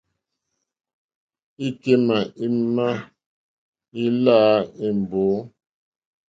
[1.65, 2.87] Èkémà émá
[4.03, 5.23] èláǃá mbǒ.